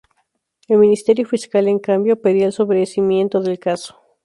El 0.67 0.79
Ministerio 0.79 1.27
Fiscal, 1.27 1.67
en 1.67 1.77
cambio, 1.77 2.19
pedía 2.19 2.47
el 2.47 2.53
sobreseimiento 2.53 3.39
del 3.39 3.59
caso. 3.59 4.01